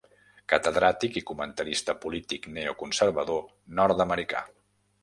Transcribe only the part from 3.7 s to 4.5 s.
nord-americà.